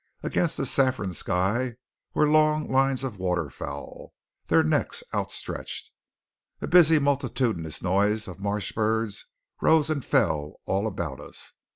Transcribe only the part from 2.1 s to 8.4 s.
were long lines of waterfowl, their necks outstretched. A busy multitudinous noise of